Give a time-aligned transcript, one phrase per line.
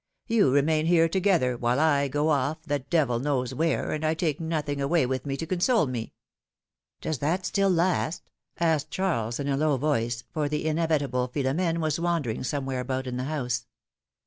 [0.27, 4.39] ^'You remain here together; while I go off, the devil knows where, and I take
[4.39, 6.15] nothing away with me to console me."
[7.03, 8.23] ^^Does that still last?"
[8.59, 13.17] asked Charles in a low voice, for the inevitable Philom^ne was wandering somewhere about in
[13.17, 13.67] the house.